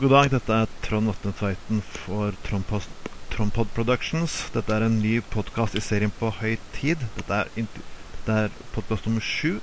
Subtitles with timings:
[0.00, 2.90] God dag, dette er Trond Vatne Tveiten for Trondpost,
[3.32, 4.34] Trondpod Productions.
[4.54, 7.04] Dette er en ny podkast i serien På høy tid.
[7.18, 9.60] Dette er, dette er podkast nummer sju.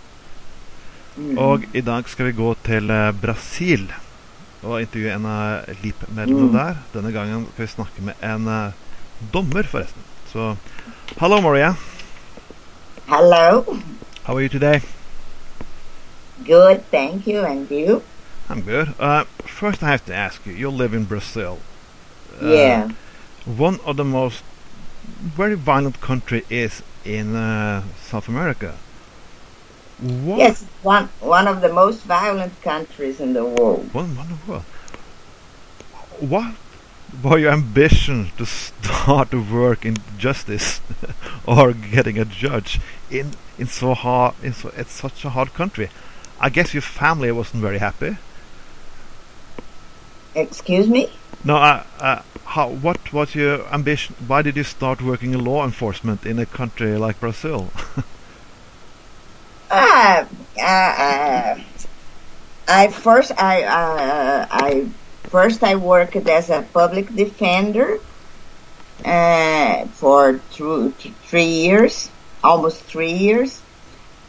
[1.36, 3.90] Og i dag skal vi gå til eh, Brasil
[4.62, 6.56] og intervjue en av LIP-medlemmene Mm.
[6.56, 6.78] der.
[6.94, 8.78] Denne gangen skal vi snakke med en eh,
[9.34, 10.06] dommer, forresten.
[10.32, 10.54] Så
[11.20, 11.74] hallo, Maria.
[13.12, 13.66] Hello.
[14.24, 14.80] How are you today?
[16.48, 17.44] Good, thank you.
[17.44, 18.00] And you?
[18.52, 18.94] I'm good.
[19.00, 20.52] Uh, first, I have to ask you.
[20.52, 21.60] You live in Brazil.
[22.42, 22.90] Uh, yeah.
[23.46, 24.44] one of the most
[25.22, 28.76] very violent country is in uh, South America.
[30.00, 30.40] What?
[30.40, 33.94] Yes, one one of the most violent countries in the world.
[33.94, 34.64] One, one of what?
[36.20, 36.56] What
[37.24, 40.82] were your ambition to start to work in justice
[41.46, 45.90] or getting a judge in in so hard in so it's such a hard country?
[46.42, 48.18] I guess your family wasn't very happy.
[50.36, 51.10] Excuse me?
[51.44, 52.70] No, uh, uh, how?
[52.70, 54.16] What was your ambition?
[54.28, 57.72] Why did you start working in law enforcement in a country like Brazil?
[59.70, 60.26] Uh,
[60.60, 61.60] uh, uh,
[62.68, 64.88] I first I uh, I
[65.24, 68.00] first I worked as a public defender
[69.04, 70.92] uh, for through
[71.28, 72.10] three years,
[72.44, 73.62] almost three years,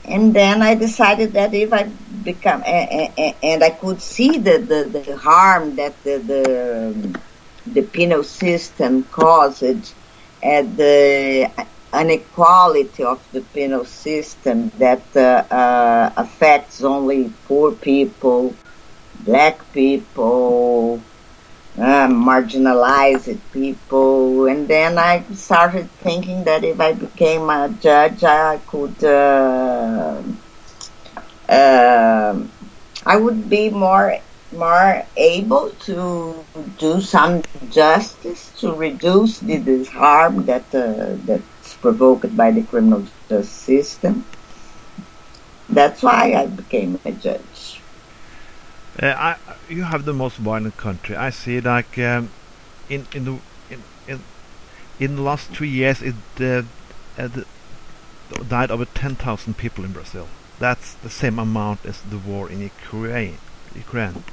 [0.05, 5.17] and then I decided that if I become and I could see the, the, the
[5.17, 7.21] harm that the the,
[7.67, 9.63] the penal system caused
[10.43, 11.51] and the
[11.95, 18.55] inequality of the penal system that uh, uh, affects only poor people,
[19.21, 21.01] black people,
[21.79, 28.59] uh, marginalized people, and then I started thinking that if I became a judge, I
[28.67, 30.23] could, uh,
[31.49, 32.35] uh,
[33.07, 34.19] I would be more
[34.53, 36.45] more able to
[36.77, 43.03] do some justice to reduce the, the harm that uh, that's provoked by the criminal
[43.29, 44.27] justice system.
[45.69, 47.52] That's why I became a judge.
[49.01, 49.37] Uh, I,
[49.69, 51.17] you have the most violent country.
[51.17, 52.31] I see like um,
[52.89, 53.39] in in the
[53.71, 54.21] in, in
[55.01, 56.63] in the last two years it uh,
[57.19, 57.47] uh, the-
[58.49, 60.29] died over ten thousand people in Brazil.
[60.59, 63.39] That's the same amount as the war in Ukraine.
[63.75, 64.25] Ukraine.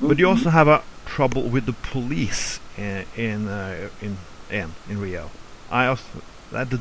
[0.00, 4.18] But you also have a trouble with the police uh, in uh, in
[4.50, 5.30] in in Rio.
[5.70, 6.04] I also
[6.52, 6.80] that the,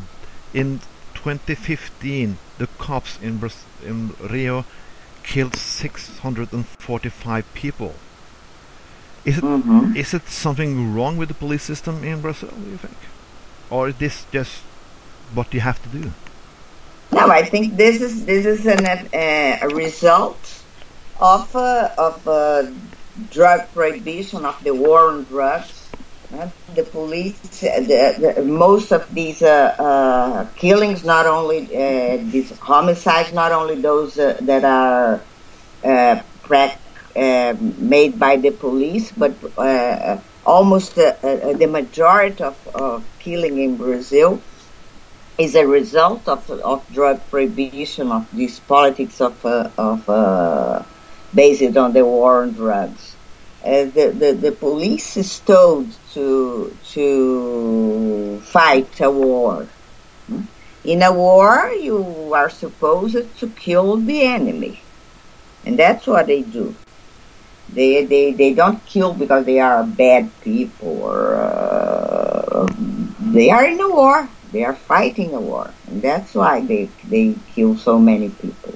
[0.53, 0.79] in
[1.13, 4.65] 2015 the cops in Bras- in Rio
[5.25, 7.93] killed 645 people.
[9.25, 9.95] Is it Mhm.
[9.95, 12.53] is it something wrong with the police system in Brazil?
[12.63, 12.97] Do you think,
[13.69, 14.61] or is this just
[15.33, 16.11] what you have to do?
[17.11, 20.37] No, I think this is this is an, uh, a result
[21.19, 22.63] of uh, of uh,
[23.31, 25.84] drug prohibition of the war on drugs.
[26.73, 32.51] The police, uh, the, the, most of these uh, uh, killings, not only uh, these
[32.59, 35.21] homicides, not only those uh, that are
[35.83, 39.33] uh, made by the police, but
[40.45, 44.41] almost the majority of, of killing in Brazil
[45.37, 50.85] is a result of, of drug prohibition, of this politics of, of
[51.33, 53.15] based on the war on drugs.
[53.63, 59.67] The, the, the police is told to, to fight a war.
[60.27, 60.41] Hmm?
[60.83, 64.81] In a war, you are supposed to kill the enemy.
[65.65, 66.75] And that's what they do.
[67.71, 72.67] They, they, they don't kill because they are bad people or uh,
[73.19, 74.29] they are in a war.
[74.51, 78.73] They are fighting a war, and that's why they they kill so many people.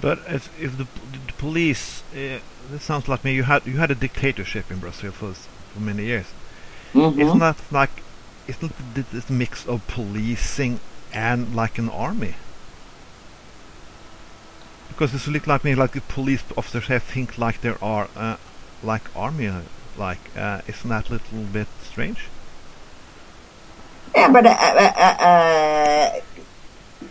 [0.00, 2.38] But if if the, the police, uh,
[2.70, 3.34] this sounds like me.
[3.34, 5.34] You had you had a dictatorship in Brazil for
[5.72, 6.26] for many years.
[6.94, 7.20] Mhm.
[7.20, 8.02] Isn't that like
[8.46, 10.80] isn't this mix of policing
[11.12, 12.34] and like an army?
[14.88, 18.36] Because this look like me like the police officers have think like there are uh,
[18.82, 19.60] like army uh,
[19.96, 22.24] like uh, isn't that a little bit strange?
[24.14, 26.20] Yeah, but uh, uh, uh, uh,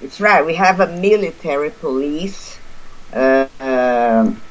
[0.01, 0.45] it's right.
[0.45, 2.57] We have a military police
[3.13, 4.41] uh, um,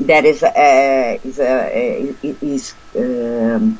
[0.00, 1.70] that is uh, is uh,
[2.22, 3.78] is um,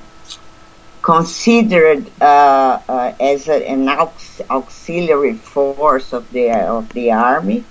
[1.02, 4.12] considered uh, uh, as a, an aux-
[4.50, 7.64] auxiliary force of the of the army.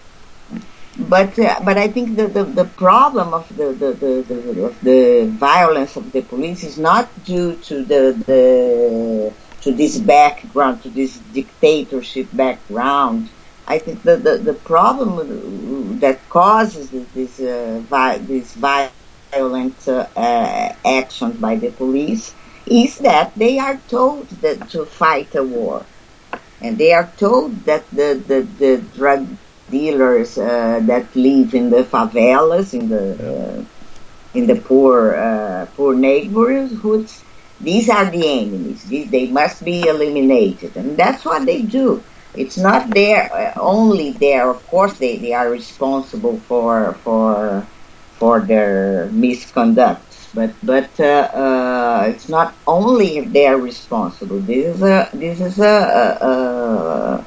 [0.98, 4.80] But uh, but I think the, the, the problem of the, the, the, the of
[4.82, 9.34] the violence of the police is not due to the, the
[9.64, 13.30] to this background, to this dictatorship background.
[13.68, 15.18] I think the, the, the problem
[16.02, 20.08] that causes this uh, vi- this violent uh,
[20.86, 22.34] actions by the police
[22.66, 25.86] is that they are told that to fight a war.
[26.62, 29.28] And they are told that the, the, the drug
[29.70, 33.66] dealers uh, that live in the favelas, in the uh,
[34.34, 37.24] in the poor uh, poor neighborhoods,
[37.62, 38.84] these are the enemies.
[38.84, 42.04] These, they must be eliminated, and that's what they do.
[42.38, 44.50] It's not there uh, only there.
[44.50, 47.66] Of course, they, they are responsible for for
[48.20, 54.40] for their misconduct, but but uh, uh, it's not only they're responsible.
[54.40, 57.26] This is a this is a, a, a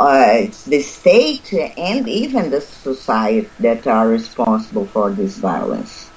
[0.00, 6.10] uh, it's the state and even the society that are responsible for this violence.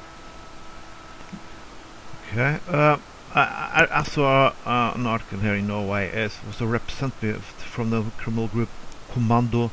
[2.32, 2.60] Okay.
[2.68, 2.98] Uh,
[3.36, 6.08] I, I, saw uh, an article here in Norway.
[6.08, 7.44] It was a representative
[7.74, 8.70] from the criminal group
[9.12, 9.72] Comando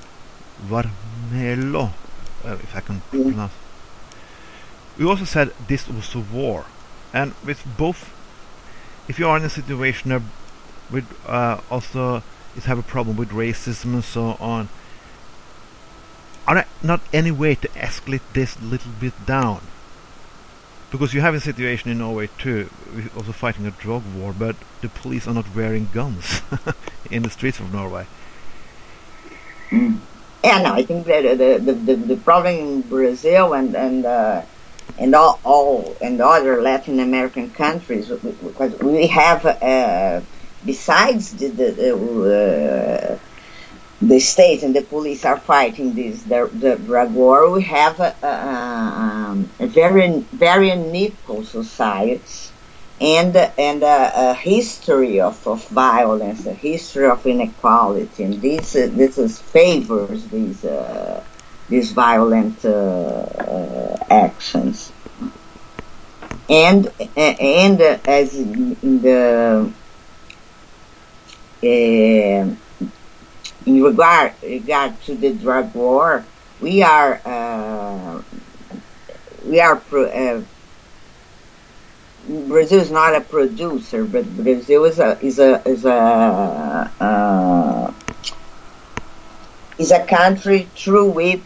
[0.67, 1.91] Vermelho,
[2.44, 3.52] uh, if I can pronounce.
[4.99, 6.64] We also said this was a war,
[7.12, 8.11] and with both,
[9.06, 10.11] if you are in a situation
[10.91, 12.23] with uh, also
[12.56, 14.69] is have a problem with racism and so on.
[16.46, 19.61] Are there not any way to escalate this little bit down?
[20.90, 22.69] Because you have a situation in Norway too,
[23.16, 26.42] also fighting a drug war, but the police are not wearing guns
[27.10, 28.06] in the streets of Norway.
[29.70, 30.00] Mm.
[30.42, 34.42] Yeah, no, I think that the, the, the, the problem in Brazil and and uh,
[34.98, 40.20] and all, all and other Latin American countries, because we have uh,
[40.64, 43.19] besides the the, the, uh,
[44.00, 48.14] the, state and the police are fighting this the, the drug war, we have a,
[48.23, 52.50] a, um, a very very unequal society
[53.00, 58.88] and and a, a, history of, of violence, a history of inequality, and this uh,
[58.93, 61.25] this is favors these uh,
[61.69, 64.93] these violent uh, uh actions.
[66.49, 69.73] And and as in the
[71.62, 72.69] uh,
[73.66, 76.24] in regard regard to the drug war,
[76.60, 78.22] we are uh,
[79.44, 80.42] we are pro, uh,
[82.28, 87.92] Brazil is not a producer, but Brazil is a is a is a uh,
[89.78, 91.40] is a country through which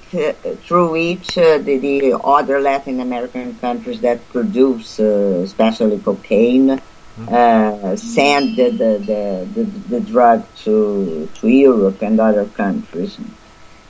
[0.65, 6.81] through which uh, the, the, other Latin American countries that produce, uh, especially cocaine,
[7.17, 13.19] uh, send the, the, the, the, drug to, to Europe and other countries.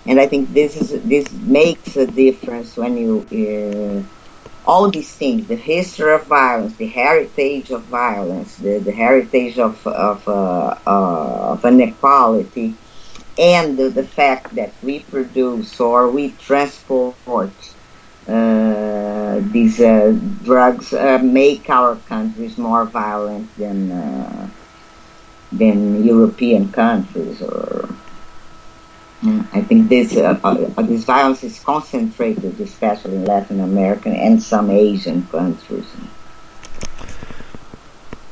[0.06, 5.46] And I think this is this makes a difference when you uh, all these things,
[5.46, 11.52] the history of violence, the heritage of violence, the, the heritage of of, uh, uh
[11.52, 12.74] of inequality,
[13.38, 17.16] and the, the fact that we produce or we transport
[18.28, 18.83] uh,
[19.40, 23.90] these uh, drugs uh, make our countries more violent than
[25.58, 27.88] than European countries or
[29.22, 34.42] mm, I think this uh, uh, this violence is concentrated, especially in Latin American and
[34.42, 35.86] some Asian countries.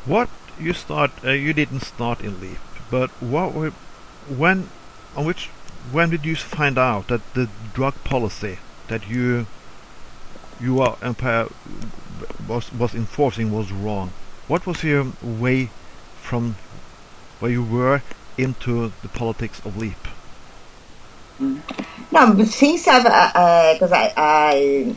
[0.04, 0.28] What
[0.58, 1.12] you start?
[1.25, 2.58] Uh, you didn't start in LEAP,
[2.90, 3.72] but what were,
[4.28, 4.69] when
[5.16, 5.49] on which
[5.90, 8.58] when did you find out that the drug policy
[8.88, 9.46] that you
[10.62, 11.49] your empire
[12.49, 14.12] was was enforcing was wrong.
[14.49, 15.71] What was your way
[16.21, 16.57] from
[17.40, 18.02] where you were
[18.38, 20.09] into the politics of LEAP?
[22.11, 24.95] No, but since I've because uh, uh, I, I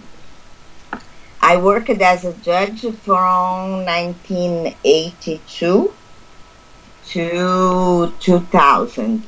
[1.42, 5.94] I worked as a judge from 1982
[7.08, 9.24] to 2000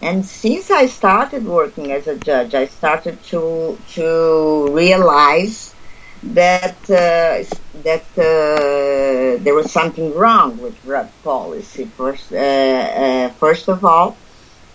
[0.00, 5.74] and since I started working as a judge, I started to to realize
[6.22, 7.42] that uh,
[7.82, 11.84] that uh, there was something wrong with drug policy.
[11.84, 14.16] First, uh, uh first of all,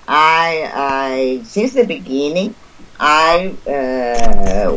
[0.08, 2.56] I, I since the beginning
[3.00, 4.72] I uh,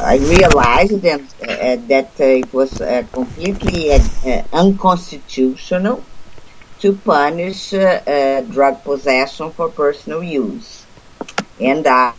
[0.00, 2.72] I realized that, uh, that it was
[3.12, 3.92] completely
[4.52, 6.02] unconstitutional
[6.80, 10.84] to punish uh, uh, drug possession for personal use.
[11.60, 12.12] And I,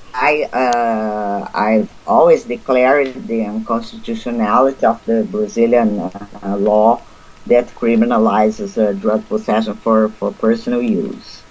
[0.53, 7.01] uh, I've always declared the unconstitutionality of the Brazilian uh, law
[7.47, 11.43] that criminalizes uh, drug possession for, for personal use.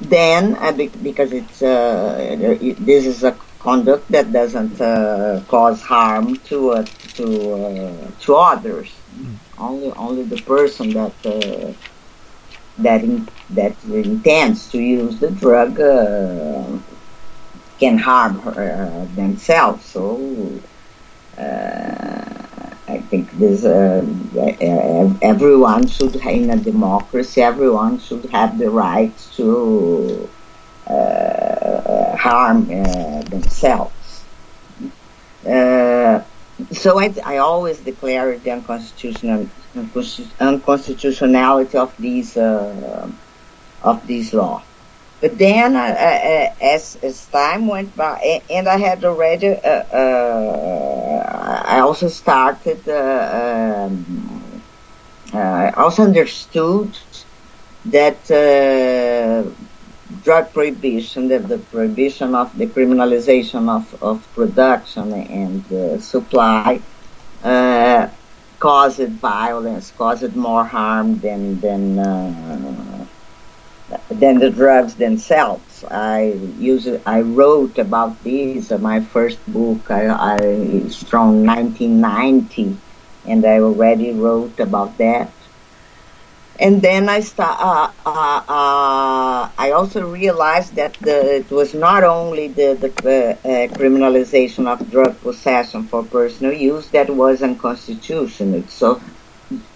[0.00, 4.76] Then, uh, because it's it, this is a conduct that doesn't
[5.46, 9.36] cause harm to to to others, mm.
[9.56, 11.14] only only the person that
[12.78, 16.64] that in, that intends to use the drug uh,
[17.78, 19.84] can harm her, uh, themselves.
[19.84, 20.60] So
[21.38, 22.32] uh,
[23.12, 24.04] think this uh,
[25.20, 30.28] everyone should in a democracy everyone should have the right to
[30.86, 32.66] uh, harm
[33.34, 34.24] themselves.
[36.72, 44.62] So I, I, always declare the unconstitutional unconstitutionality of these of these law.
[45.22, 51.62] But then, uh, uh, as as time went by, and I had already, uh, uh
[51.64, 54.62] I also started, uh, um,
[55.32, 56.98] I also understood
[57.84, 58.26] that
[60.24, 66.80] drug prohibition, the, the, prohibition of the criminalization of, of production and supply,
[68.62, 71.98] caused violence, caused more harm than than
[74.10, 75.84] than the drugs themselves.
[75.90, 78.70] I use I wrote about this.
[78.70, 82.80] Uh, my first book I, I from 1990,
[83.24, 85.34] and I already wrote about that.
[86.62, 87.58] And then I start.
[87.60, 93.48] Uh, uh, uh, I also realized that the, it was not only the, the uh,
[93.48, 98.68] uh, criminalization of drug possession for personal use that was unconstitutional.
[98.68, 99.02] So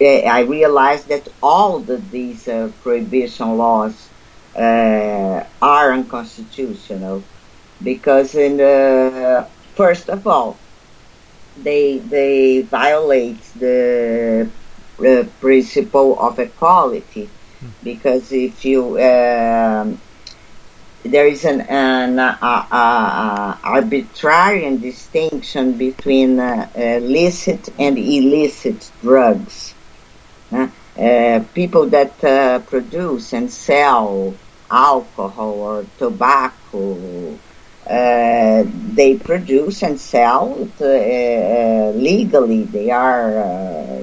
[0.01, 2.45] I realized that all the, these
[2.81, 4.11] prohibition laws
[4.55, 7.29] uh, are unconstitutional
[7.81, 10.61] because in the first of all
[11.55, 14.51] they they violate the
[15.05, 17.29] uh, principle of equality
[17.83, 19.99] because if you um,
[21.03, 26.69] there is an, an uh, uh, uh arbitrary distinction between uh,
[27.01, 29.73] licit and illicit drugs.
[30.51, 32.17] Uh, people that
[32.67, 34.33] produce and sell
[34.71, 37.37] alcohol or tobacco.
[37.89, 42.63] Uh, they produce and sell uh, uh legally.
[42.63, 44.01] They are uh,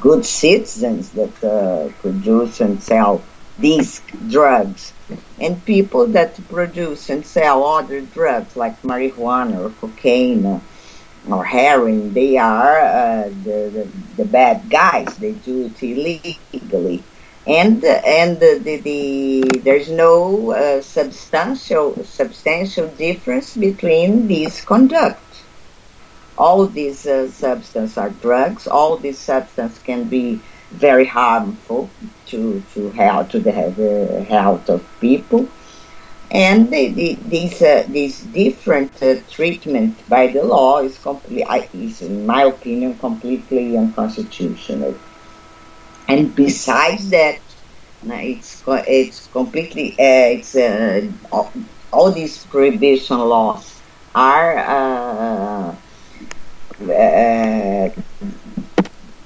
[0.00, 3.22] good citizens that uh, produce and sell
[3.58, 4.94] these drugs.
[5.38, 10.62] And people that produce and sell other drugs like marijuana or cocaine
[11.28, 15.14] or heroin, they are the, the, the bad guys.
[15.18, 17.04] They do it illegally
[17.46, 25.20] and and the, the, the there's no uh, substantial substantial difference between these conduct.
[26.38, 28.66] All these uh, substances are drugs.
[28.66, 31.90] All these substances can be very harmful
[32.26, 35.46] to to health to the, the health of people,
[36.30, 42.00] and the, the, these uh, these different uh, treatment by the law is completely is
[42.00, 44.94] in my opinion completely unconstitutional.
[46.08, 47.40] And besides that,
[48.02, 51.52] it's it's completely uh, it's uh, all,
[51.90, 53.82] all, these prohibition laws
[54.14, 55.76] are uh,
[56.92, 57.88] uh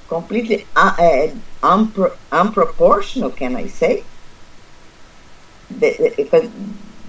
[0.07, 1.27] completely uh, uh,
[1.61, 3.35] unpro- unproportional.
[3.35, 4.05] Can I say?
[5.77, 6.49] Because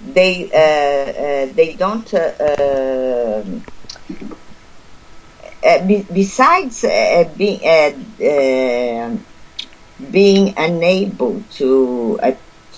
[0.03, 0.51] they
[1.55, 2.13] they don't.
[6.09, 6.85] besides
[7.37, 9.27] being
[10.11, 12.33] being unable to uh,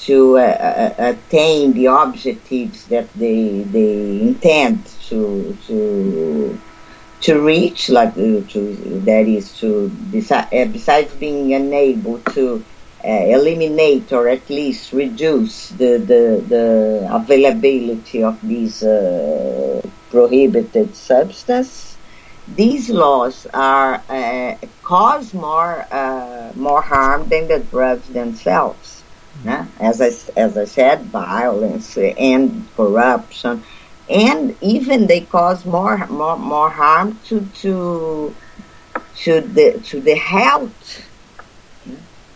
[0.05, 6.59] to uh, uh, attain the objectives that they they intend to to
[7.21, 8.41] to reach, like to
[9.07, 12.65] that is to besides being unable to
[13.05, 21.92] uh, eliminate or at least reduce the the, the availability of these uh, prohibited substances
[22.49, 29.03] these laws are uh, cause more uh, more harm than the drugs themselves.
[29.45, 29.83] Mm-hmm.
[29.83, 33.63] As I as I said, violence and corruption,
[34.09, 38.35] and even they cause more more more harm to to
[39.17, 41.09] to the to the health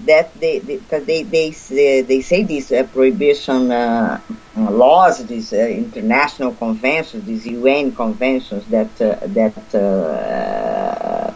[0.00, 4.20] that they because they, they, they, they say these uh, prohibition uh,
[4.56, 11.32] laws, these uh, international conventions, these UN conventions that uh, that uh,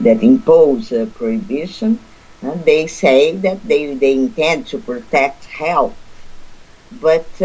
[0.00, 1.98] that impose prohibition,
[2.64, 5.96] they say that they, they intend to protect health,
[6.92, 7.40] but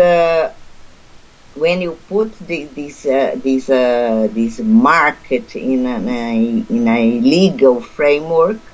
[1.56, 7.80] when you put the, this uh, this uh, this market in a in a legal
[7.80, 8.73] framework,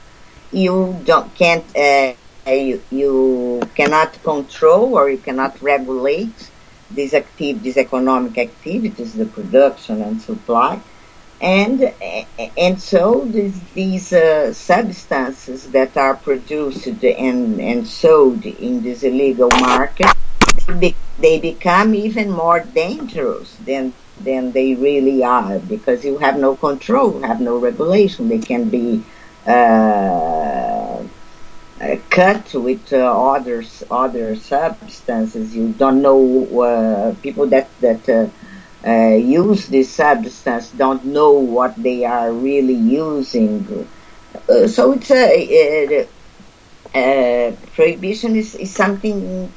[0.52, 2.14] you don't can't uh,
[2.48, 6.52] you, you cannot control or you cannot regulate
[6.92, 10.80] these active these economic activities, the production and supply,
[11.40, 11.94] and
[12.58, 19.50] and so these, these uh, substances that are produced and and sold in this illegal
[19.60, 20.08] market,
[21.20, 27.22] they become even more dangerous than than they really are because you have no control,
[27.22, 28.28] have no regulation.
[28.28, 29.04] They can be
[32.10, 35.56] cut with uh, other other substances.
[35.56, 38.28] You don't know uh, people that that uh,
[38.88, 43.66] uh, use this substance don't know what they are really using.
[44.68, 46.08] so it's a,
[47.74, 49.54] prohibition is, is something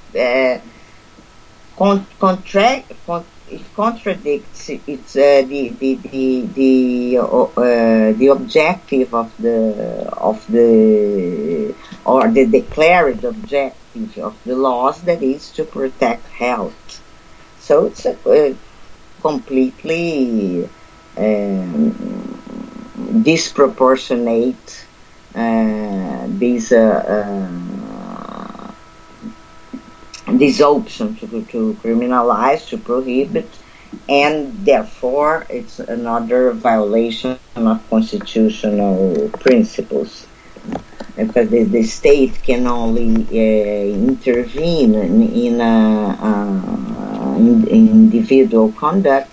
[1.76, 2.92] con- contract.
[3.06, 10.46] Con- it contradicts it's uh, the the the the, uh, the objective of the of
[10.50, 17.02] the or the declared objective of the laws that is to protect health.
[17.60, 18.56] So it's a, a
[19.20, 20.68] completely
[21.16, 21.92] um,
[23.22, 24.86] disproportionate
[25.34, 27.24] uh, these uh,
[30.26, 33.48] this option to, to criminalize, to prohibit,
[34.08, 40.26] and therefore it's another violation of constitutional principles.
[41.16, 49.30] Because the, the state can only uh, intervene in, in, a, uh, in individual conduct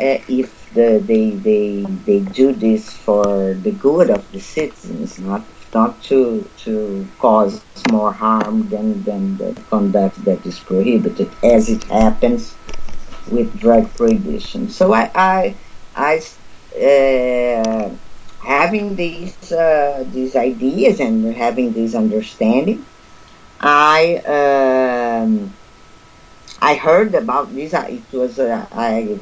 [0.00, 5.44] uh, if the, they, they, they do this for the good of the citizens, not
[5.74, 11.84] not to to cause more harm than, than the conduct that is prohibited, as it
[11.84, 12.54] happens
[13.30, 14.68] with drug prohibition.
[14.68, 15.56] So I, I,
[15.94, 16.20] I
[16.76, 17.90] uh,
[18.42, 22.84] having these uh, these ideas and having this understanding,
[23.60, 25.54] I um,
[26.60, 27.74] I heard about this.
[27.74, 29.18] It was uh, I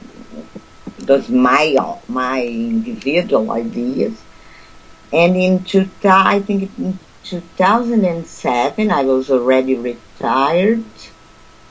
[1.07, 1.77] was my
[2.09, 4.23] my individual ideas
[5.13, 10.85] and in two, I think in 2007, I was already retired.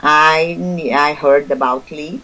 [0.02, 0.58] I
[0.94, 2.22] I heard about LEAP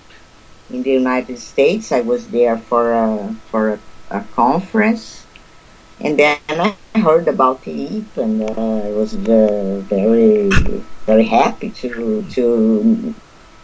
[0.70, 1.92] in the United States.
[1.92, 3.78] I was there for a for a,
[4.10, 5.26] a conference,
[6.00, 10.48] and then I heard about LEAP, and uh, I was very
[11.06, 13.14] very happy to to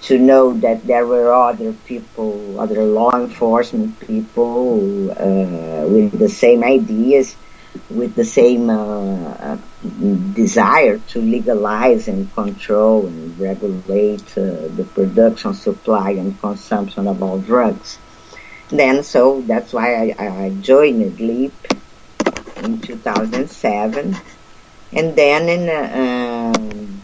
[0.02, 6.64] to know that there were other people, other law enforcement people uh, with the same
[6.64, 7.36] ideas,
[7.88, 9.58] with the same uh, uh,
[10.34, 17.38] desire to legalize and control and regulate uh, the production, supply, and consumption of all
[17.38, 17.98] drugs.
[18.68, 21.54] Then, so that's why I, I joined LEAP
[22.56, 24.16] in 2007,
[24.92, 27.02] and then in uh, um,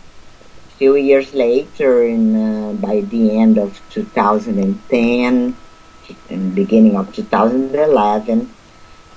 [0.79, 5.57] few years later, in uh, by the end of 2010
[6.29, 8.51] and beginning of 2011,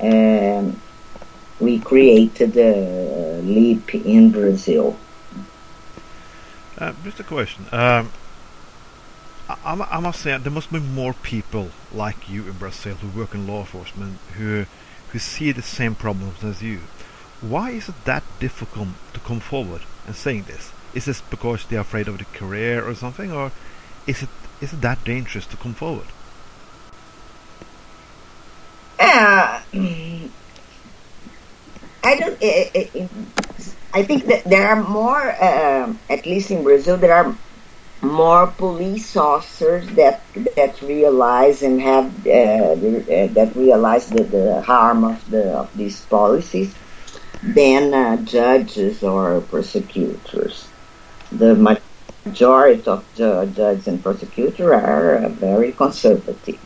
[0.01, 0.81] um,
[1.60, 4.98] we created a LEAP in Brazil.
[6.78, 7.65] Uh, just a question.
[7.72, 8.12] Um,
[9.50, 13.34] I, I, must say there must be more people like you in Brazil who work
[13.34, 14.65] in law enforcement who
[15.10, 16.82] who see the same problems as you.
[17.41, 20.72] Why is it that difficult to come forward and saying this?
[20.93, 23.52] Is this because they're afraid of the career or something, or
[24.06, 24.30] is it
[24.62, 26.08] is it that dangerous to come forward?
[29.00, 29.62] Uh,
[32.10, 32.38] I don't.
[32.41, 33.12] It, it, it,
[33.93, 37.39] I think that there are more, uh, at least in Brazil, there are
[38.02, 42.91] more police officers that that realize and have uh, the,
[43.30, 46.78] uh, that realize the, the harm of the of these policies
[47.41, 50.74] than uh, judges or prosecutors
[51.32, 51.56] the
[52.26, 56.62] majority of the judges and prosecutors are very conservative.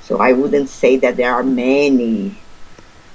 [0.00, 2.45] So I wouldn't say that there are many,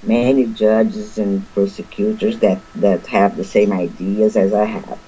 [0.03, 4.99] many judges and prosecutors that, that have the same ideas as I have.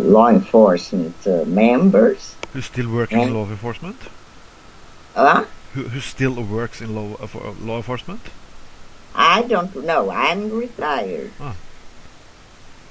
[0.00, 2.34] law enforcement uh, members.
[2.52, 3.96] Who still work in law enforcement?
[5.14, 5.44] Uh?
[5.74, 7.28] Who, who still works in law, uh,
[7.60, 8.22] law enforcement?
[9.14, 10.10] I don't know.
[10.10, 11.30] I'm retired.
[11.38, 11.54] Oh.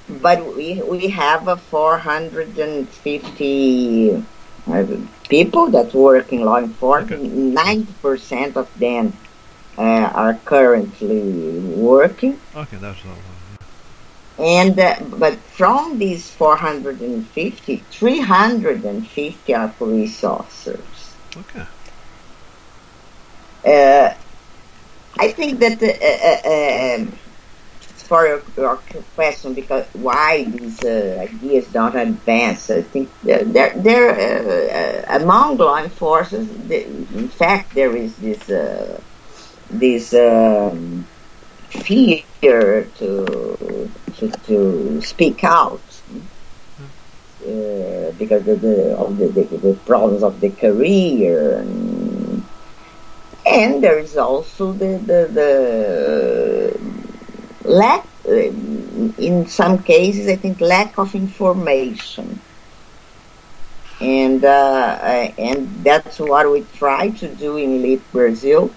[0.08, 4.24] But we, we have a 450
[5.28, 9.12] people that work in law enforcement, 90% of them
[9.78, 12.38] uh, are currently working.
[12.54, 13.14] Okay, that's all.
[14.44, 21.14] And uh, but from these 450, 350 are police officers.
[21.36, 21.66] Okay.
[23.64, 24.14] Uh,
[25.18, 27.18] I think that uh, uh, um,
[28.08, 28.76] for your, your
[29.14, 32.70] question because why these uh, ideas don't advance.
[32.70, 33.44] I think they're,
[33.76, 36.70] they're uh, uh, among law enforcement.
[36.70, 39.00] In fact, there is this uh,
[39.70, 41.06] this um,
[41.68, 45.80] fear to, to to speak out.
[47.40, 52.44] Uh, because of the, of the, the, the problems of the career and,
[53.46, 56.80] and there is also the, the, the
[57.64, 62.40] lack, in some cases, I think lack of information.
[64.00, 64.98] And, uh,
[65.38, 68.70] and that's what we try to do in LEAP Brazil.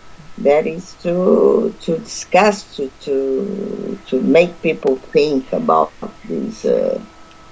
[0.44, 5.94] That is to, to discuss, to, to, to make people think about
[6.28, 7.00] these, uh,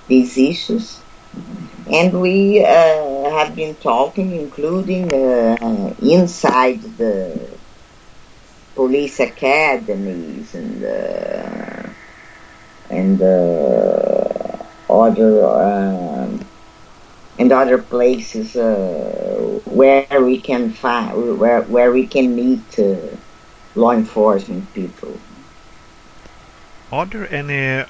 [0.07, 0.99] these issues.
[1.91, 7.59] And we uh, have been talking, including uh, inside the
[8.75, 11.89] police academies and uh,
[12.89, 16.39] and uh, other um,
[17.37, 19.28] and other places uh,
[19.79, 22.85] where we can find where where we can meet uh,
[23.75, 25.13] law enforcement people.
[26.91, 27.85] Are there any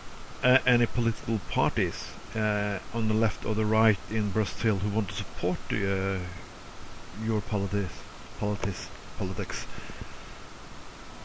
[0.66, 1.98] any political parties
[2.36, 6.20] uh, on the left or the right in Brazil who want to support uh,
[7.28, 7.96] your politics,
[8.40, 9.66] politics, politics?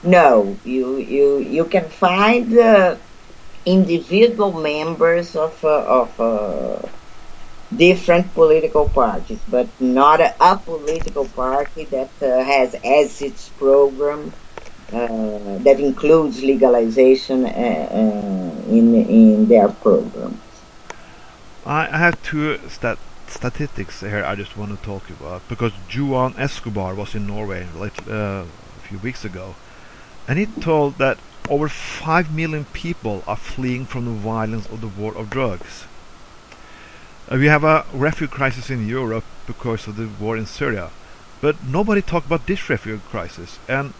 [0.03, 2.96] No, you you you can find uh,
[3.66, 6.88] individual members of uh, of uh,
[7.74, 14.33] different political parties, but not a, a political party that uh, has as its program
[14.90, 20.38] that includes legalization in in their programs.
[21.66, 26.94] I, have two stat statistics here I just want to talk about because Juan Escobar
[26.94, 29.55] was in Norway like, uh, a few weeks ago
[30.29, 34.88] and he told that over 5 million people are fleeing from the violence of the
[34.88, 35.87] war of drugs.
[37.31, 40.91] Uh, we have a refugee crisis in Europe because of the war in Syria,
[41.41, 43.59] but nobody talked about this refugee crisis.
[43.69, 43.95] And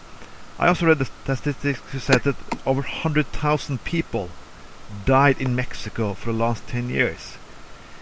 [0.59, 2.35] I also read the statistics who said that
[2.65, 4.29] over 100,000 people
[5.05, 7.37] died in Mexico for the last 10 years.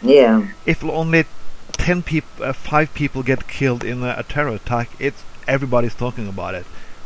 [0.01, 0.47] Yeah.
[0.65, 1.25] If only
[1.71, 6.27] ten people, uh, five people get killed in a, a, terror attack, it's everybody's talking
[6.27, 6.65] about it.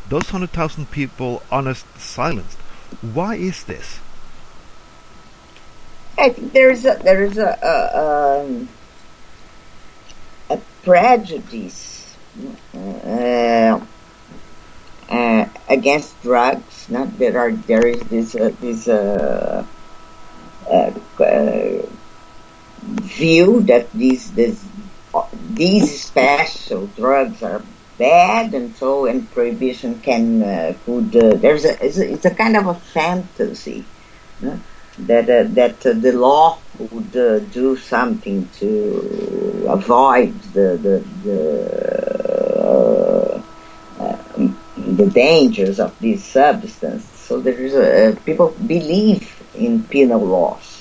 [0.09, 2.57] Those hundred thousand people are silenced.
[3.01, 3.99] Why is this?
[6.17, 7.75] I think there is a there is a a,
[8.41, 8.69] um,
[10.49, 12.15] a prejudice
[12.73, 13.79] uh,
[15.09, 16.89] uh, against drugs.
[16.89, 19.65] Not there are there is this uh, this uh,
[20.69, 20.91] uh,
[22.81, 24.63] view that these these
[25.53, 27.61] these special drugs are
[27.97, 32.33] bad and so and prohibition can uh, could uh, there's a it's, a it's, a
[32.33, 33.83] kind of a fantasy
[34.45, 34.55] uh,
[34.99, 41.43] that that uh, the law would uh, do something to avoid the the the,
[43.99, 44.13] uh,
[44.77, 50.77] the dangers of this substance so there is a people believe in penal laws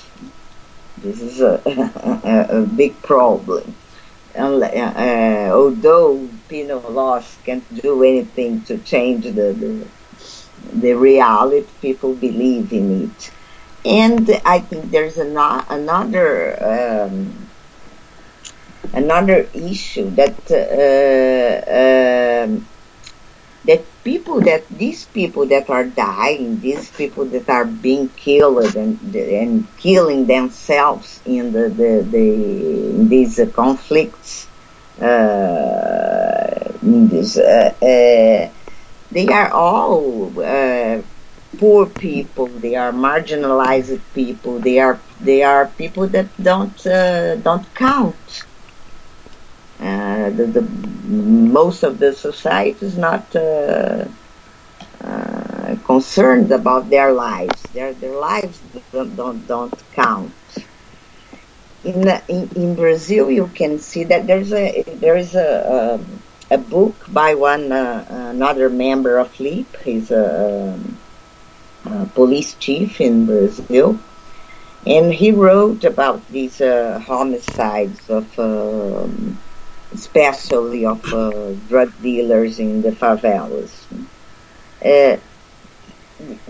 [0.97, 1.61] this is a,
[2.49, 3.75] a, big problem.
[4.33, 9.87] And, uh, although penal laws can't do anything to change the, the,
[10.73, 13.31] the reality, people believe in it.
[13.85, 17.47] And I think there's an, another um,
[18.93, 22.59] another issue that uh, uh,
[23.65, 29.15] that people that these people that are dying, these people that are being killed and
[29.15, 34.47] and killing themselves in the the, the in these conflicts,
[35.01, 38.49] uh, in this, uh, uh
[39.11, 41.01] they are all uh,
[41.57, 42.47] poor people.
[42.47, 44.59] They are marginalized people.
[44.59, 48.45] They are they are people that don't uh, don't count
[49.79, 54.05] uh, the, the, most of the society is not uh,
[55.01, 57.61] uh, concerned about their lives.
[57.73, 58.59] Their their lives
[58.91, 60.33] don't don't, don't count.
[61.83, 65.99] In, in, in Brazil, you can see that there's a there is a
[66.51, 69.77] a, a book by one uh, another member of LEAP.
[69.83, 70.79] He's a,
[71.91, 73.99] a, police chief in Brazil,
[74.85, 78.27] and he wrote about these uh, homicides of.
[78.39, 79.37] Um,
[79.93, 83.85] especially of uh, drug dealers in the favelas.
[84.83, 85.17] Uh,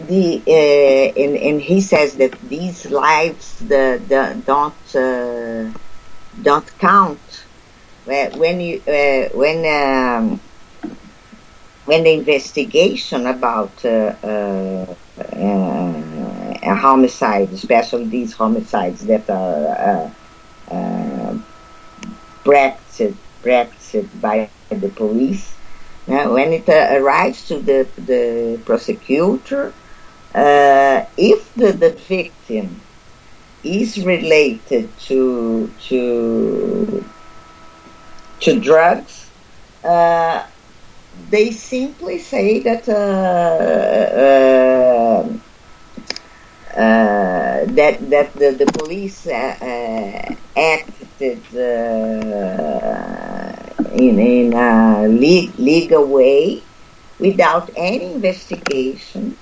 [0.07, 5.71] the uh, and, and he says that these lives the, the don't uh,
[6.41, 7.19] don't count
[8.05, 10.39] when you uh, when um,
[11.85, 13.85] when the investigation about
[15.19, 20.11] uh, uh, homicides, especially these homicides that are
[20.69, 21.37] uh, uh,
[22.43, 25.55] practiced, practiced by the police.
[26.07, 29.73] Now, when it uh, arrives to the, the prosecutor,
[30.33, 32.81] if the, the victim
[33.63, 37.03] is related to to
[38.39, 39.29] to drugs,
[39.83, 40.45] uh,
[41.29, 42.93] they simply say that uh,
[44.23, 45.23] uh,
[46.79, 51.41] uh that that the, the police uh, uh, acted
[53.93, 56.63] in in a le- legal way
[57.19, 59.37] without any investigation.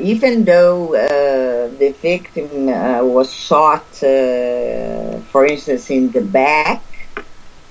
[0.00, 6.87] Even though the victim was shot, for instance, in the back,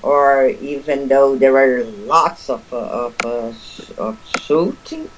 [0.08, 3.14] or even though there are lots of of,
[3.98, 5.12] of shootings,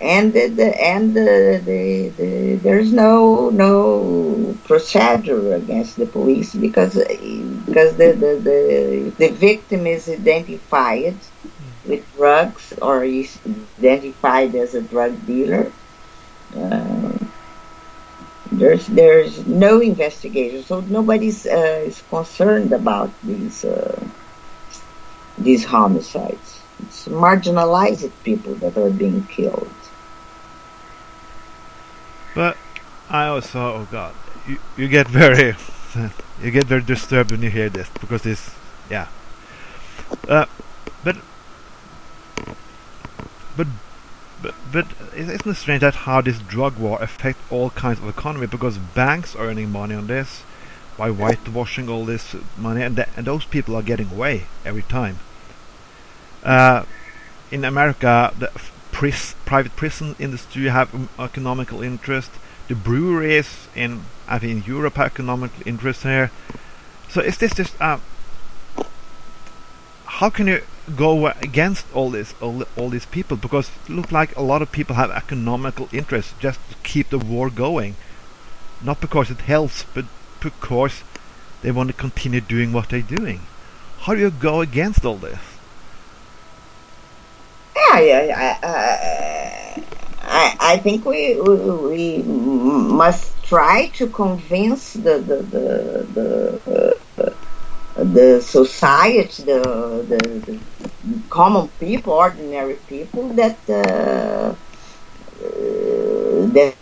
[0.00, 6.94] and the, the and the, the, the, there's no no procedure against the police because
[7.66, 11.16] because the the, the, the victim is identified
[11.84, 13.38] with drugs or is
[13.78, 15.70] identified as a drug dealer.
[16.56, 17.25] Uh,
[18.52, 24.08] there's there's no investigation, so nobody's uh, is concerned about these uh,
[25.38, 26.60] these homicides.
[26.80, 29.70] It's marginalized people that are being killed.
[32.34, 32.56] But
[33.08, 34.14] I also, oh God,
[34.46, 35.56] you, you get very,
[36.42, 38.50] you get very disturbed when you hear this because this,
[38.90, 39.08] yeah.
[40.28, 40.44] Uh,
[41.02, 41.16] but,
[43.56, 43.66] but,
[44.42, 48.78] but, isn't it strange that how this drug war affects all kinds of economy because
[48.78, 50.42] banks are earning money on this
[50.96, 55.18] by whitewashing all this money and, th and those people are getting away every time.
[56.42, 56.84] Uh,
[57.50, 58.50] in America, the
[58.92, 62.30] pris private prison industry have economical interest.
[62.68, 66.30] The breweries in I think in Europe have economical interest here.
[67.08, 67.98] So is this just uh,
[70.06, 70.62] how can you
[70.94, 74.70] go against all this all, all these people because it looks like a lot of
[74.70, 77.96] people have economical interests just to keep the war going.
[78.82, 80.04] Not because it helps but
[80.40, 81.02] because
[81.62, 83.40] they want to continue doing what they're doing.
[84.00, 85.40] How do you go against all this?
[87.98, 89.78] Yeah, I,
[90.22, 96.98] I, I think we, we, we must try to convince the the the, the,
[97.96, 100.60] the society, the, the, the,
[101.28, 104.56] common people, ordinary people, that uh,
[106.54, 106.76] that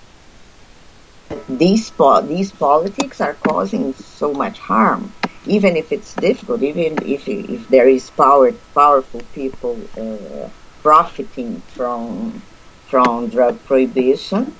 [1.49, 5.15] these po- these politics are causing so much harm.
[5.47, 9.91] Even if it's difficult, even if if there is power powerful people.
[9.97, 10.51] Uh,
[10.83, 12.47] profiting from
[12.87, 14.57] from drug prohibition.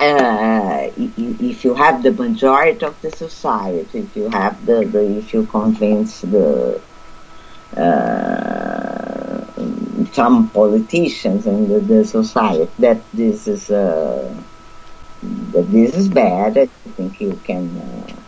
[0.00, 5.32] Uh, if you have the majority of the society, if you have the, the if
[5.34, 6.80] you convince the
[7.76, 9.44] uh,
[10.12, 14.32] some politicians and the, the, society that this is uh,
[15.20, 18.22] that this is bad, I think you can uh,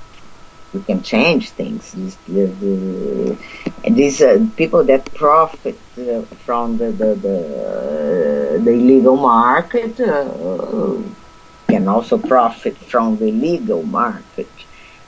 [0.72, 1.92] you can change things.
[1.92, 9.16] These, the, the, these uh, people that profit uh, from the the, the, the illegal
[9.16, 10.98] market uh,
[11.70, 14.50] can also profit from the legal market,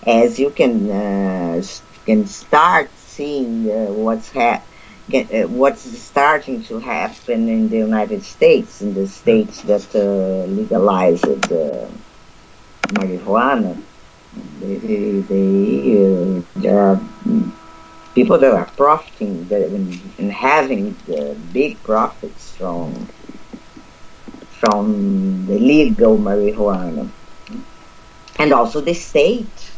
[0.06, 1.62] as you can uh,
[2.06, 4.62] can start seeing uh, what's ha-
[5.08, 9.84] get, uh, what's starting to happen in the United States, in the states that
[10.48, 11.24] legalized
[12.98, 13.80] marijuana.
[14.60, 17.00] They, they, they uh, there are
[18.14, 19.46] people that are profiting
[20.18, 23.08] and having the big profits from
[24.62, 27.10] from the legal marijuana,
[28.38, 29.72] and also the state,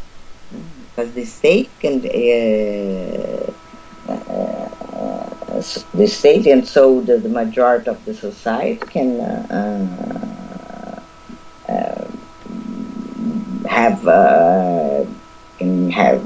[0.84, 3.52] because the state can uh,
[4.12, 5.62] uh,
[5.94, 9.20] the state and so the, the majority of the society can.
[9.20, 9.46] Uh,
[11.68, 12.04] uh
[13.74, 15.04] have uh,
[15.58, 16.22] can have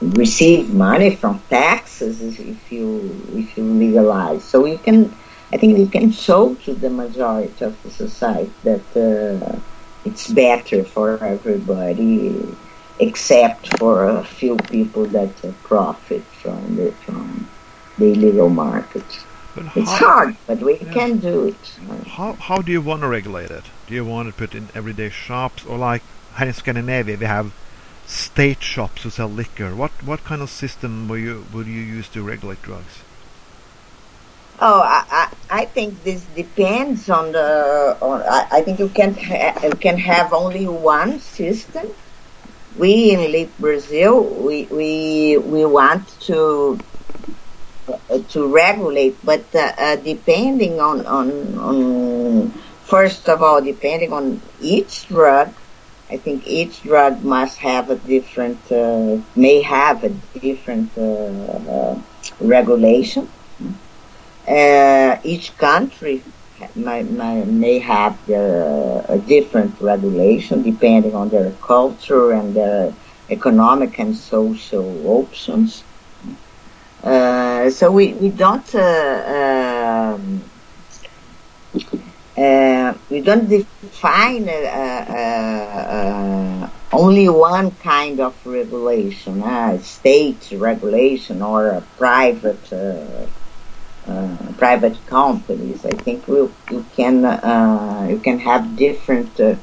[0.00, 4.42] receive money from taxes if you if you legalize.
[4.44, 5.14] So you can,
[5.52, 9.58] I think you can show to the majority of the society that uh,
[10.04, 12.56] it's better for everybody,
[13.00, 17.48] except for a few people that uh, profit from the from
[17.98, 19.04] the illegal market.
[19.56, 20.92] But it's how, hard, but we yeah.
[20.92, 21.64] can do it.
[22.06, 23.64] How how do you want to regulate it?
[23.88, 26.02] Do you want to put in everyday shops or like
[26.38, 27.52] here in Scandinavia we have
[28.06, 29.74] state shops who sell liquor.
[29.74, 33.02] What what kind of system will you would you use to regulate drugs?
[34.62, 37.96] Oh, I, I, I think this depends on the.
[38.02, 41.88] On, I, I think you can ha- you can have only one system.
[42.76, 46.78] We in LEAP Brazil, we we we want to
[47.88, 52.50] uh, to regulate, but uh, uh, depending on, on on
[52.84, 55.54] first of all, depending on each drug,
[56.10, 62.02] I think each drug must have a different uh, may have a different uh, uh,
[62.40, 63.26] regulation
[64.50, 66.22] uh, each country
[66.74, 72.92] may, may, may have their, a different regulation depending on their culture and their
[73.30, 75.84] economic and social options.
[77.02, 80.42] Uh, so we, we don't uh, um,
[82.36, 91.68] uh, we don't define uh, uh, only one kind of regulation, a state regulation or
[91.68, 93.26] a private uh,
[94.58, 95.84] private companies.
[95.84, 96.38] I think we,
[96.70, 99.56] you can uh, you can have different uh,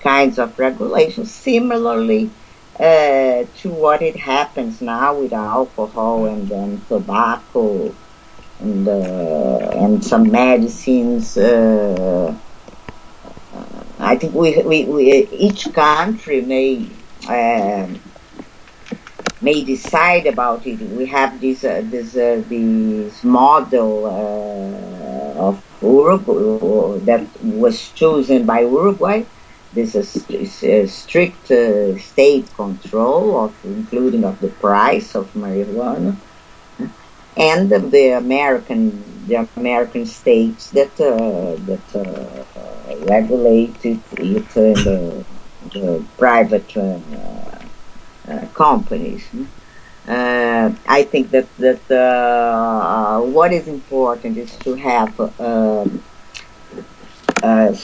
[0.00, 1.30] kinds of regulations.
[1.32, 2.30] Similarly
[2.78, 7.94] uh, to what it happens now with alcohol and then tobacco
[8.60, 11.36] and uh, and some medicines.
[11.36, 12.34] Uh,
[13.98, 16.86] I think we, we, we each country may
[17.28, 18.00] um,
[19.44, 20.80] may decide about it.
[21.00, 28.60] We have this uh, this uh, this model uh, of Uruguay that was chosen by
[28.60, 29.18] Uruguay.
[29.74, 36.16] This is, strict uh, state control of including of the price of marijuana,
[37.36, 38.80] and the American
[39.28, 45.24] the American states that uh, that uh, regulated it in the,
[45.74, 46.98] the private uh,
[48.54, 49.24] companies.
[50.06, 55.18] Uh, I think that that uh, what is important is to have
[57.42, 57.74] a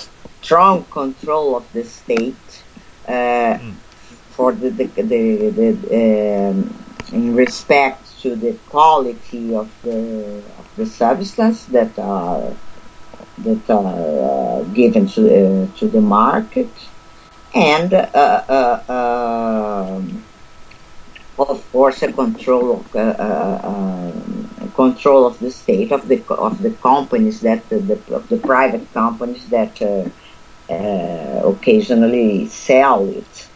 [0.42, 2.62] strong control of the state
[3.06, 3.74] mm.
[4.30, 6.74] for the the, the, the um,
[7.12, 12.52] in respect to the quality of the of the substance that are
[13.38, 16.70] that are uh, given to uh, to the market
[17.54, 20.22] and uh, um,
[21.48, 24.12] of course, a control of, uh, uh,
[24.62, 28.92] uh, control of the state of the of the companies that the, of the private
[28.92, 30.08] companies that uh,
[30.72, 33.48] uh, occasionally sell it,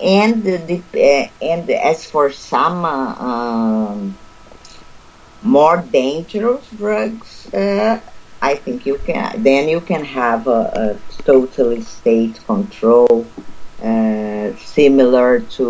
[0.00, 4.16] and the, and as for some um,
[5.42, 7.48] more dangerous drugs.
[8.40, 9.42] I think you can.
[9.42, 13.26] Then you can have a, a totally state control
[13.82, 15.68] uh, similar to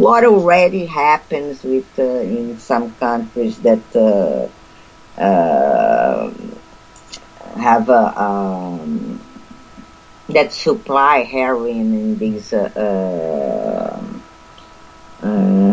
[0.00, 4.48] what already happens with uh, in some countries that uh,
[5.20, 6.32] uh
[7.56, 9.20] have a um,
[10.30, 14.00] that supply heroin in these uh,
[15.22, 15.70] um,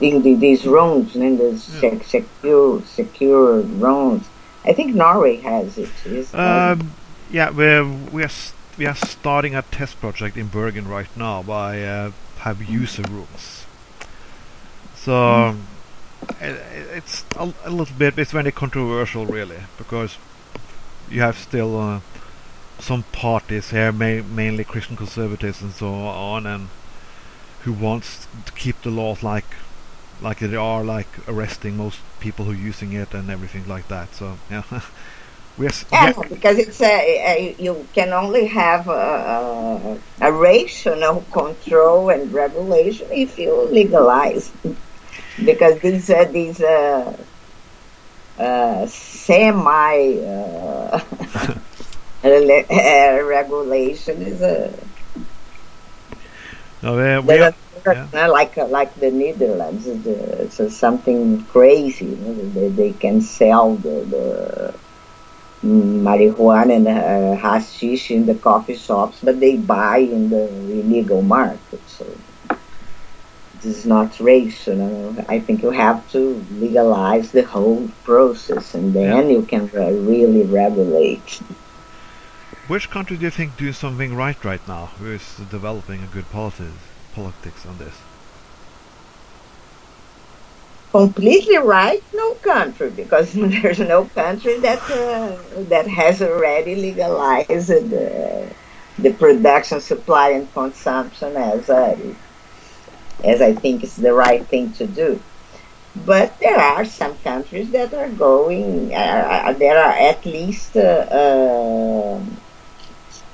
[0.00, 1.50] in these rooms in the
[1.82, 2.02] yeah.
[2.02, 4.26] secure secure rooms
[4.64, 5.90] I think Norway has it.
[6.06, 6.92] Is, um,
[7.30, 8.30] yeah, we're we are
[8.78, 13.66] we are starting a test project in Bergen right now by uh, have user rooms.
[14.94, 15.60] So mm.
[16.40, 16.62] it,
[16.96, 20.16] it's a, a, little bit it's very controversial really because
[21.10, 22.00] you have still uh,
[22.78, 26.68] some parties here, ma mainly Christian conservatives and so on, and
[27.62, 29.46] who wants to keep the laws like
[30.22, 34.14] like they are like arresting most people who are using it and everything like that.
[34.14, 34.62] So yeah,
[35.58, 42.10] we're yeah, yeah, because it's a, a, you can only have a, a, rational control
[42.10, 44.52] and regulation if you legalize,
[45.44, 47.16] because these uh, these uh,
[48.38, 51.00] uh, semi uh,
[53.26, 54.72] regulation is a.
[56.82, 57.52] No, we, we,
[57.86, 58.26] yeah.
[58.26, 62.06] like like the Netherlands, it's, it's something crazy.
[62.06, 62.34] You know?
[62.50, 64.74] they, they can sell the, the
[65.64, 71.80] marijuana and uh, hashish in the coffee shops, but they buy in the illegal market.
[71.86, 72.06] So
[73.62, 75.14] this is not rational.
[75.28, 79.36] I think you have to legalize the whole process, and then yeah.
[79.36, 81.40] you can uh, really regulate.
[82.66, 84.86] Which country do you think do something right right now?
[84.98, 86.91] Who is developing a good politics?
[87.14, 87.94] Politics on this?
[90.90, 95.36] Completely right, no country, because there's no country that uh,
[95.68, 98.46] that has already legalized uh,
[98.98, 102.14] the production, supply, and consumption as I,
[103.24, 105.20] as I think is the right thing to do.
[105.94, 108.94] but there are some countries that are going.
[108.94, 111.04] Uh, uh there are at least uh,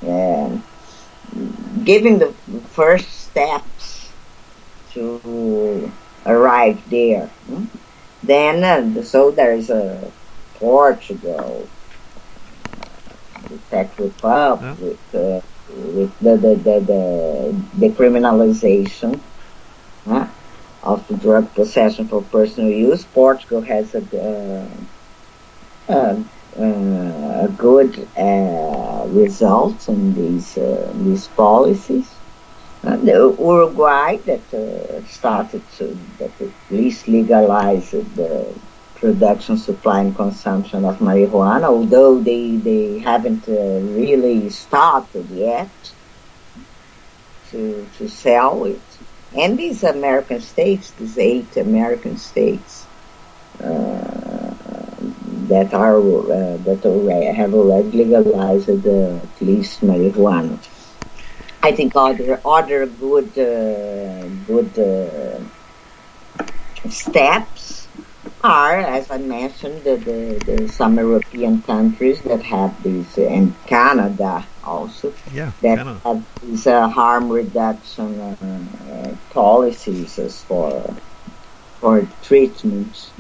[0.03, 0.59] uh,
[1.85, 2.33] giving the
[2.71, 4.11] first steps
[4.93, 5.91] to
[6.27, 7.27] arrive there.
[7.47, 7.65] Hmm?
[8.23, 10.11] Then, uh, so there is a
[10.55, 11.69] Portugal,
[13.49, 14.85] the Czech Republic, yeah.
[14.85, 19.21] with, uh, with the, the, the, the, the criminalization
[20.07, 20.27] huh,
[20.83, 23.05] of the drug possession for personal use.
[23.05, 24.03] Portugal has a,
[25.89, 26.23] uh, uh,
[26.57, 32.11] a good uh, result in these, uh, these policies.
[32.83, 38.47] And Uruguay that uh, started to that at least legalize the
[38.95, 45.71] production, supply, and consumption of marijuana, although they they haven't uh, really started yet
[47.51, 48.81] to to sell it.
[49.37, 52.87] And these American states, these eight American states
[53.63, 54.28] uh,
[55.49, 60.59] that are uh, that already have already legalized uh, at least marijuana.
[61.63, 65.41] I think other other good uh, good uh,
[66.89, 67.89] steps
[68.45, 73.55] are, as I mentioned, the, the, the, some European countries that have these, uh, and
[73.67, 76.01] Canada also, yeah, that Canada.
[76.05, 80.95] have these uh, harm reduction uh, policies as for
[81.81, 83.11] for treatment.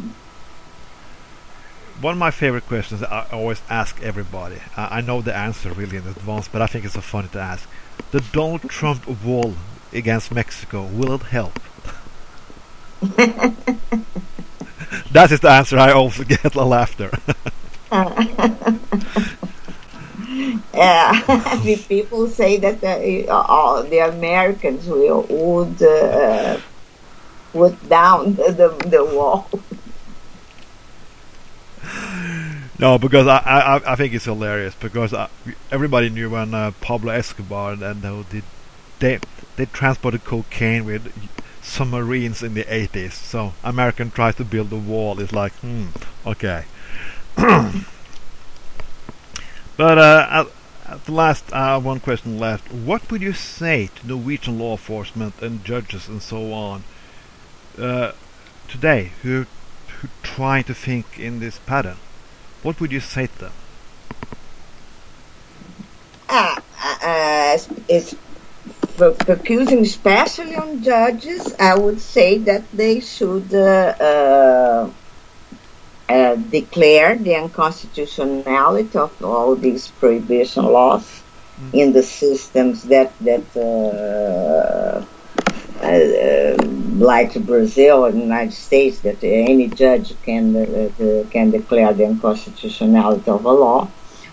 [2.00, 4.58] One of my favorite questions that I always ask everybody.
[4.76, 7.68] I know the answer really in advance, but I think it's so funny to ask
[8.12, 9.54] the Donald Trump wall
[9.92, 11.58] against Mexico, will it help?
[15.12, 17.10] that is the answer I also get a laughter.
[20.72, 26.60] yeah, people say that the, uh, the Americans will would uh,
[27.52, 29.48] put down the, the, the wall.
[32.78, 35.28] No, because I, I I think it's hilarious because I,
[35.70, 38.22] everybody knew when uh, Pablo Escobar and, and uh,
[39.00, 39.18] they,
[39.56, 41.12] they transported cocaine with
[41.60, 43.12] submarines in the 80s.
[43.12, 45.20] So American tries to build a wall.
[45.20, 45.88] It's like, hmm,
[46.26, 46.64] okay.
[47.36, 47.84] but
[49.98, 50.46] uh, at,
[50.86, 52.72] at, the last, uh, one question left.
[52.72, 56.84] What would you say to Norwegian law enforcement and judges and so on
[57.78, 58.12] uh,
[58.68, 59.46] today who
[60.00, 61.96] who try to think in this pattern?
[62.62, 63.52] What would you say to them?
[66.28, 66.56] Uh,
[67.02, 68.14] uh, it's
[68.96, 71.54] focusing especially on judges.
[71.58, 74.90] I would say that they should uh, uh,
[76.08, 81.22] uh, declare the unconstitutionality of all these prohibition laws
[81.60, 81.74] mm.
[81.74, 85.04] in the systems that that uh,
[85.80, 86.56] uh,
[86.98, 93.30] like Brazil and the United States, that any judge can uh, can declare the unconstitutionality
[93.30, 93.92] of a law,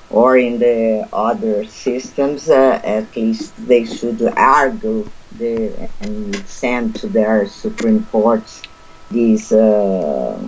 [0.10, 7.08] or in the other systems, uh, at least they should argue the, and send to
[7.08, 8.64] their Supreme Courts
[9.10, 9.52] these.
[9.52, 10.48] Uh,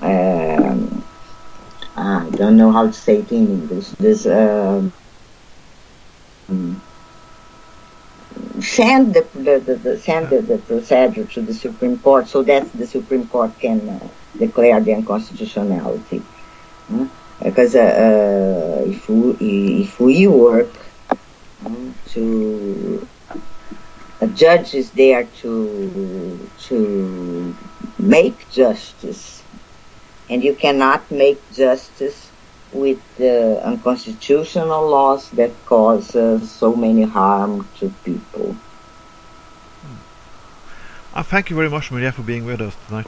[0.00, 1.04] um,
[1.96, 3.90] I don't know how to say it in English.
[3.98, 4.26] This.
[4.26, 4.92] Um,
[8.60, 12.86] send the, the, the, send the, the, procedure to the Supreme Court so that the
[12.86, 14.08] Supreme Court can uh,
[14.38, 16.22] declare the unconstitutionality.
[16.92, 17.06] Uh,
[17.42, 20.68] because uh, if we if we work
[21.64, 23.06] um, to
[24.20, 27.54] a judge is there to to
[27.98, 29.42] make justice,
[30.30, 32.25] and you cannot make justice
[32.72, 38.56] with the unconstitutional laws that cause uh, so many harm to people.
[41.14, 43.06] Uh, thank you very much, Maria, for being with us tonight.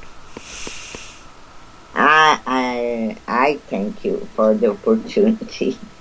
[1.95, 5.79] I, I, I thank you for the opportunity.